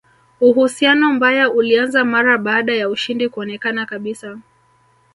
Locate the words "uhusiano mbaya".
0.39-1.51